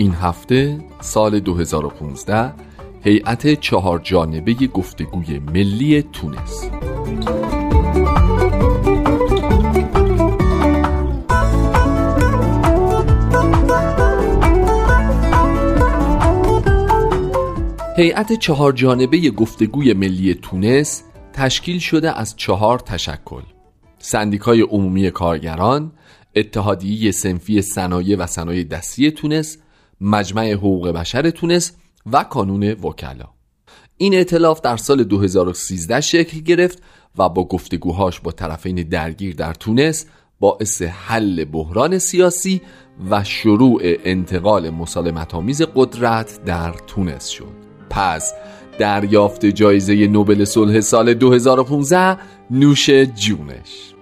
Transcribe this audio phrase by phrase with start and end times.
[0.00, 2.52] این هفته سال 2015
[3.02, 6.70] هیئت چهار جانبه گفتگوی ملی تونس.
[17.96, 23.42] هیئت چهار جانبه گفتگوی ملی تونس تشکیل شده از چهار تشکل
[23.98, 25.92] سندیکای عمومی کارگران
[26.36, 29.58] اتحادیه سنفی صنایع و صنایع دستی تونس
[30.00, 31.72] مجمع حقوق بشر تونس
[32.12, 33.28] و کانون وکلا.
[33.96, 36.82] این اطلاف در سال 2013 شکل گرفت
[37.18, 40.06] و با گفتگوهاش با طرفین درگیر در تونس
[40.40, 42.60] باعث حل بحران سیاسی
[43.10, 47.60] و شروع انتقال مسالمت آمیز قدرت در تونس شد.
[47.90, 48.32] پس
[48.78, 52.18] دریافت جایزه نوبل صلح سال 2015
[52.50, 53.94] نوش جونش.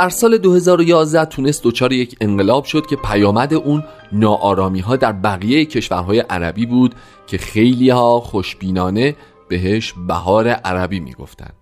[0.00, 5.64] در سال 2011 تونس دچار یک انقلاب شد که پیامد اون ناآرامی ها در بقیه
[5.64, 6.94] کشورهای عربی بود
[7.26, 9.16] که خیلی ها خوشبینانه
[9.48, 11.54] بهش بهار عربی می‌گفتند.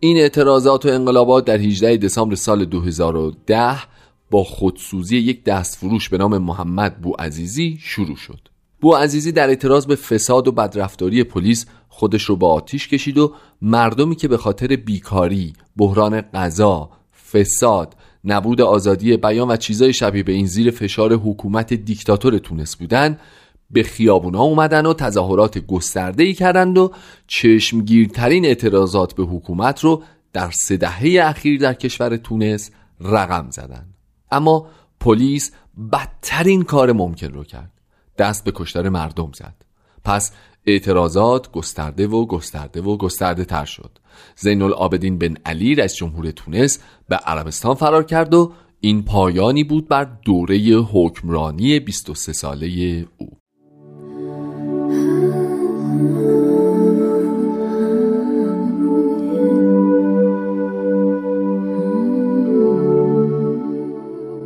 [0.00, 3.76] این اعتراضات و انقلابات در 18 دسامبر سال 2010
[4.30, 8.40] با خودسوزی یک دستفروش به نام محمد بوعزیزی شروع شد.
[8.80, 13.32] بوعزیزی در اعتراض به فساد و بدرفتاری پلیس خودش رو با آتیش کشید و
[13.62, 16.90] مردمی که به خاطر بیکاری، بحران غذا،
[17.32, 23.18] فساد نبود آزادی بیان و چیزای شبیه به این زیر فشار حکومت دیکتاتور تونس بودن
[23.70, 26.92] به خیابونا اومدن و تظاهرات گسترده ای کردند و
[27.26, 32.70] چشمگیرترین اعتراضات به حکومت رو در سه دهه اخیر در کشور تونس
[33.00, 33.86] رقم زدن.
[34.30, 34.66] اما
[35.00, 35.52] پلیس
[35.92, 37.72] بدترین کار ممکن رو کرد.
[38.18, 39.54] دست به کشتار مردم زد.
[40.04, 40.32] پس
[40.66, 43.98] اعتراضات گسترده و گسترده و گسترده تر شد.
[44.36, 46.78] زین العابدین بن علی رئیس جمهور تونس
[47.08, 50.58] به عربستان فرار کرد و این پایانی بود بر دوره
[50.92, 53.28] حکمرانی 23 ساله او.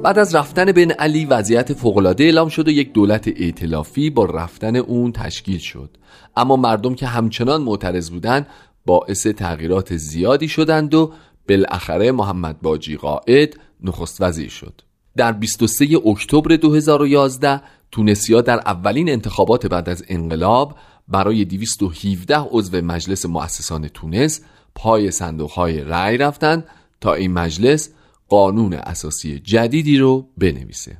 [0.07, 4.77] بعد از رفتن بن علی وضعیت فوقالعاده اعلام شد و یک دولت ائتلافی با رفتن
[4.77, 5.91] اون تشکیل شد.
[6.37, 8.47] اما مردم که همچنان معترض بودند
[8.87, 11.13] باعث تغییرات زیادی شدند و
[11.49, 14.81] بالاخره محمد باجی قائد نخست وزیر شد.
[15.17, 20.77] در 23 اکتبر 2011 تونسیا در اولین انتخابات بعد از انقلاب
[21.09, 24.41] برای 217 عضو مجلس مؤسسان تونس
[24.75, 26.65] پای صندوق های رأی رفتند
[27.01, 27.91] تا این مجلس
[28.29, 30.97] قانون اساسی جدیدی رو بنویسه.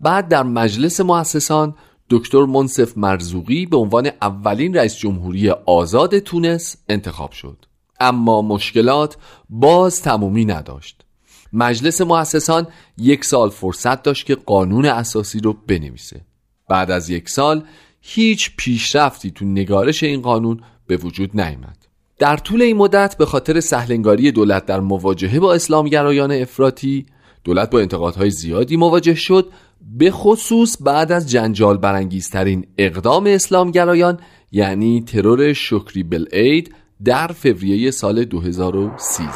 [0.00, 1.74] بعد در مجلس مؤسسان
[2.10, 7.64] دکتر منصف مرزوقی به عنوان اولین رئیس جمهوری آزاد تونس انتخاب شد.
[8.00, 9.16] اما مشکلات
[9.50, 11.04] باز تمومی نداشت.
[11.52, 12.66] مجلس مؤسسان
[12.98, 16.20] یک سال فرصت داشت که قانون اساسی رو بنویسه.
[16.68, 17.64] بعد از یک سال
[18.00, 21.86] هیچ پیشرفتی تو نگارش این قانون به وجود نیامد.
[22.18, 27.06] در طول این مدت به خاطر سهلنگاری دولت در مواجهه با اسلامگرایان افراطی
[27.44, 34.20] دولت با انتقادهای زیادی مواجه شد به خصوص بعد از جنجال برانگیزترین اقدام اسلامگرایان
[34.52, 36.24] یعنی ترور شکری بل
[37.04, 39.32] در فوریه سال 2013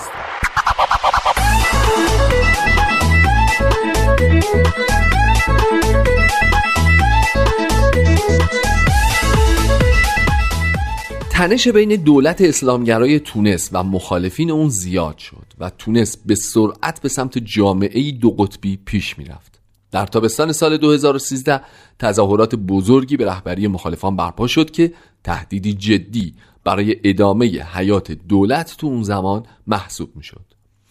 [11.30, 17.08] تنش بین دولت اسلامگرای تونس و مخالفین اون زیاد شد و تونس به سرعت به
[17.08, 19.61] سمت جامعه دو قطبی پیش می‌رفت.
[19.92, 21.60] در تابستان سال 2013
[21.98, 24.92] تظاهرات بزرگی به رهبری مخالفان برپا شد که
[25.24, 26.34] تهدیدی جدی
[26.64, 30.44] برای ادامه حیات دولت تو اون زمان محسوب می شد.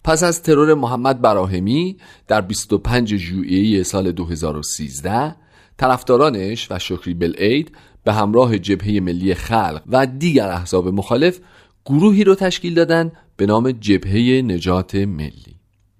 [0.04, 1.96] پس از ترور محمد براهمی
[2.28, 5.36] در 25 ژوئیه سال 2013
[5.76, 7.72] طرفدارانش و شکری بلعید
[8.04, 11.40] به همراه جبهه ملی خلق و دیگر احزاب مخالف
[11.86, 15.51] گروهی رو تشکیل دادن به نام جبهه نجات ملی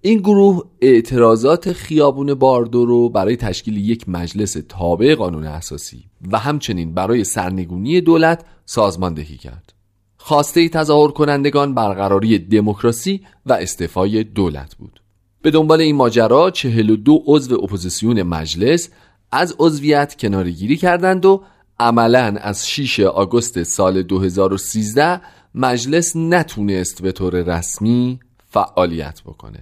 [0.05, 6.93] این گروه اعتراضات خیابون باردو رو برای تشکیل یک مجلس تابع قانون اساسی و همچنین
[6.93, 9.73] برای سرنگونی دولت سازماندهی کرد.
[10.17, 15.01] خواسته تظاهر کنندگان برقراری دموکراسی و استعفای دولت بود.
[15.41, 18.89] به دنبال این ماجرا 42 عضو اپوزیسیون مجلس
[19.31, 21.43] از عضویت کنارگیری کردند و
[21.79, 25.21] عملا از 6 آگوست سال 2013
[25.55, 28.19] مجلس نتونست به طور رسمی
[28.53, 29.59] فعالیت بکنه.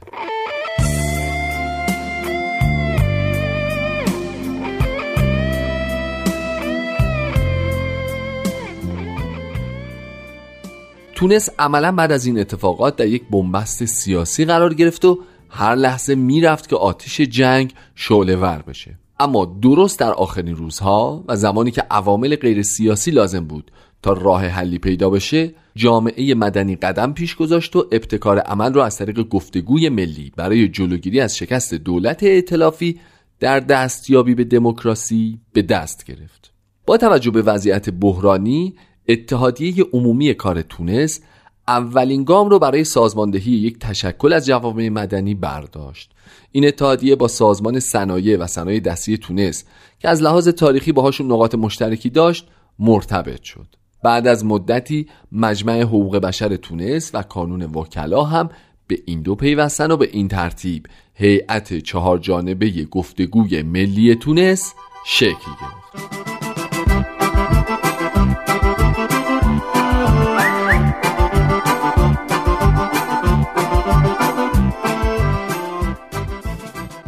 [11.21, 15.19] تونس عملا بعد از این اتفاقات در یک بنبست سیاسی قرار گرفت و
[15.49, 18.99] هر لحظه می‌رفت که آتش جنگ شعله ور بشه.
[19.19, 23.71] اما درست در آخرین روزها و زمانی که عوامل غیر سیاسی لازم بود
[24.01, 28.97] تا راه حلی پیدا بشه جامعه مدنی قدم پیش گذاشت و ابتکار عمل را از
[28.97, 32.99] طریق گفتگوی ملی برای جلوگیری از شکست دولت ائتلافی
[33.39, 36.53] در دستیابی به دموکراسی به دست گرفت.
[36.85, 38.75] با توجه به وضعیت بحرانی
[39.07, 41.21] اتحادیه عمومی کار تونس
[41.67, 46.11] اولین گام رو برای سازماندهی یک تشکل از جوامع مدنی برداشت.
[46.51, 49.63] این اتحادیه با سازمان صنایع و صنایع دستی تونس
[49.99, 52.47] که از لحاظ تاریخی باهاشون نقاط مشترکی داشت
[52.79, 53.67] مرتبط شد.
[54.03, 58.49] بعد از مدتی مجمع حقوق بشر تونس و کانون وکلا هم
[58.87, 64.73] به این دو پیوستن و به این ترتیب هیئت چهار جانبه گفتگوی ملی تونس
[65.05, 66.30] شکل گرفت.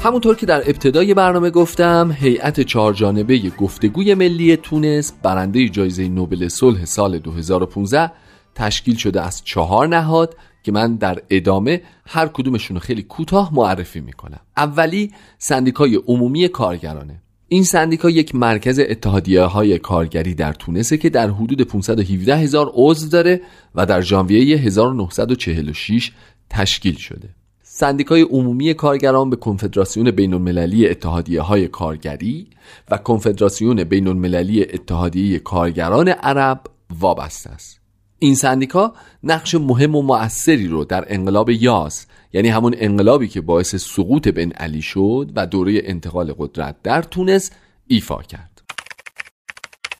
[0.04, 6.86] همونطور که در ابتدای برنامه گفتم هیئت چهارجانبه گفتگوی ملی تونس برنده جایزه نوبل صلح
[6.86, 8.12] سال 2015
[8.56, 14.40] تشکیل شده از چهار نهاد که من در ادامه هر کدومشون خیلی کوتاه معرفی می‌کنم.
[14.58, 17.22] اولی سندیکای عمومی کارگرانه.
[17.48, 23.10] این سندیکا یک مرکز اتحادیه های کارگری در تونسه که در حدود 517 هزار عضو
[23.10, 23.42] داره
[23.76, 26.12] و در ژانویه 1946
[26.50, 27.30] تشکیل شده.
[27.76, 32.48] سندیکای عمومی کارگران به کنفدراسیون بین المللی اتحادیه های کارگری
[32.92, 36.62] و کنفدراسیون بین المللی اتحادیه کارگران عرب
[37.00, 37.80] وابسته است.
[38.20, 38.94] این سندیکا
[39.24, 44.52] نقش مهم و مؤثری رو در انقلاب یاس یعنی همون انقلابی که باعث سقوط بن
[44.52, 47.52] علی شد و دوره انتقال قدرت در تونس
[47.88, 48.62] ایفا کرد.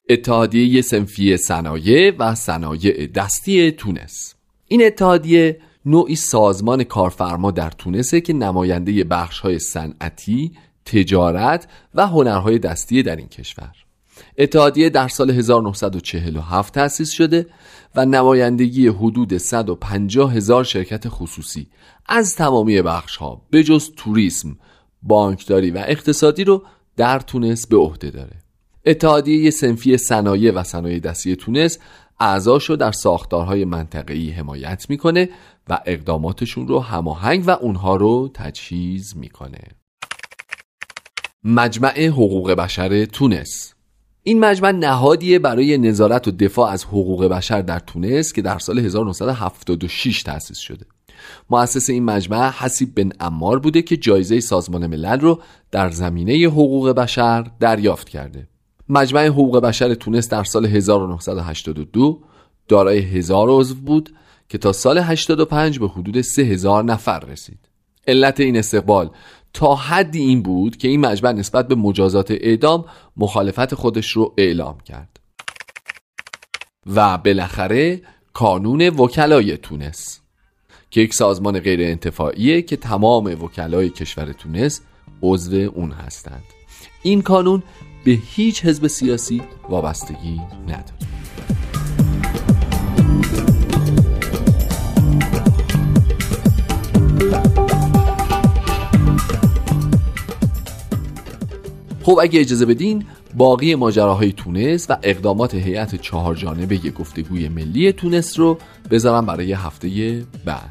[0.10, 4.36] اتحادیه سنفی صنایع و صنایع دستی تونس.
[4.68, 10.52] این اتحادیه نوعی سازمان کارفرما در تونسه که نماینده بخش های صنعتی،
[10.86, 13.72] تجارت و هنرهای دستی در این کشور.
[14.38, 17.46] اتحادیه در سال 1947 تأسیس شده
[17.96, 21.68] و نمایندگی حدود 150 هزار شرکت خصوصی
[22.06, 24.58] از تمامی بخش ها به جز توریسم،
[25.02, 26.64] بانکداری و اقتصادی رو
[26.98, 28.44] در تونس به عهده داره.
[28.86, 31.80] اتحادیه سنفی صنایع و صنایع دستی تونس
[32.24, 35.30] اعضاشو در ساختارهای منطقه‌ای حمایت می‌کنه
[35.70, 39.62] و اقداماتشون رو هماهنگ و اونها رو تجهیز می‌کنه.
[41.44, 43.74] مجمع حقوق بشر تونس.
[44.24, 48.80] این مجمع نهادیه برای نظارت و دفاع از حقوق بشر در تونس که در سال
[48.80, 50.86] 1976 تأسیس شده.
[51.50, 56.90] مؤسس این مجمع حسیب بن امار بوده که جایزه سازمان ملل رو در زمینه حقوق
[56.90, 58.48] بشر دریافت کرده.
[58.90, 62.22] مجمع حقوق بشر تونس در سال 1982
[62.68, 64.10] دارای هزار عضو بود
[64.50, 67.60] که تا سال 85 به حدود 3000 نفر رسید.
[68.08, 69.10] علت این استقبال
[69.54, 72.86] تا حدی این بود که این مجمع نسبت به مجازات اعدام
[73.18, 75.20] مخالفت خودش رو اعلام کرد.
[76.96, 78.02] و بالاخره
[78.34, 80.20] کانون وکلای تونس
[80.92, 84.82] که یک سازمان غیر انتفاعیه که تمام وکلای کشور تونس
[85.22, 86.44] عضو اون هستند.
[87.04, 87.64] این کانون
[88.04, 90.84] به هیچ حزب سیاسی وابستگی نداره
[102.04, 103.06] خب اگه اجازه بدین
[103.38, 108.58] باقی ماجراهای تونس و اقدامات هیئت چهار جانبه گفتگوی ملی تونس رو
[108.92, 110.70] بذارم برای هفته بعد.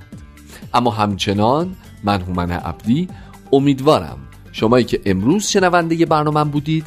[0.75, 3.09] اما همچنان من هومن عبدی
[3.53, 4.19] امیدوارم
[4.53, 6.87] شمایی که امروز شنونده برنامه بودید